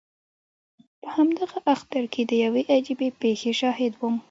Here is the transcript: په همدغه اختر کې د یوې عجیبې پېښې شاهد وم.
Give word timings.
په 1.01 1.07
همدغه 1.17 1.59
اختر 1.73 2.03
کې 2.13 2.21
د 2.25 2.31
یوې 2.43 2.61
عجیبې 2.75 3.09
پېښې 3.21 3.51
شاهد 3.61 3.93
وم. 3.97 4.15